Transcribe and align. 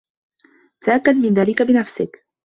تأكّد 0.81 1.15
من 1.15 1.33
ذلك 1.33 1.61
بنفسك. 1.61 2.25